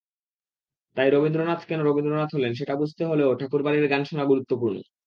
[0.97, 4.77] তাই রবীন্দ্রনাথ কেন রবীন্দ্রনাথ হলেন, সেটা বুঝতে হলেও ঠাকুরবাড়ির গান শোনা গুরুত্বপূর্ণ।